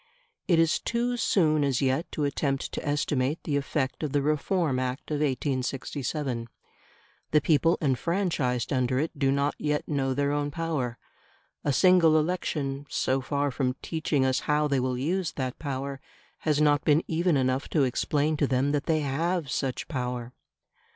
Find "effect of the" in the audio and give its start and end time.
3.55-4.23